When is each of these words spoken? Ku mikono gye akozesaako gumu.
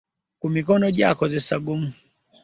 Ku 0.39 0.47
mikono 0.55 0.85
gye 0.95 1.05
akozesaako 1.11 1.63
gumu. 1.65 1.89